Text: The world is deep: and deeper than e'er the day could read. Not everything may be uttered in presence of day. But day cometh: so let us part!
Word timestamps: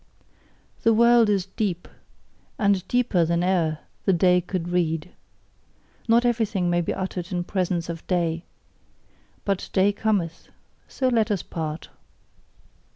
The 0.81 0.95
world 0.95 1.29
is 1.29 1.45
deep: 1.45 1.87
and 2.57 2.87
deeper 2.87 3.23
than 3.23 3.43
e'er 3.43 3.77
the 4.05 4.13
day 4.13 4.41
could 4.41 4.69
read. 4.69 5.11
Not 6.07 6.25
everything 6.25 6.71
may 6.71 6.81
be 6.81 6.91
uttered 6.91 7.31
in 7.31 7.43
presence 7.43 7.87
of 7.87 8.07
day. 8.07 8.43
But 9.45 9.69
day 9.73 9.91
cometh: 9.93 10.47
so 10.87 11.07
let 11.09 11.29
us 11.29 11.43
part! 11.43 11.89